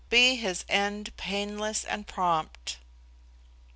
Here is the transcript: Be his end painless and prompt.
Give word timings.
Be 0.09 0.35
his 0.35 0.65
end 0.67 1.15
painless 1.15 1.85
and 1.85 2.07
prompt. 2.07 2.79